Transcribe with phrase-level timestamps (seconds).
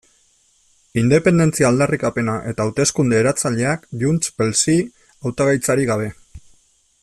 [1.01, 6.13] Independentzia aldarrikapena eta hauteskunde eratzaileak JxSí hautagaitzarik gabe.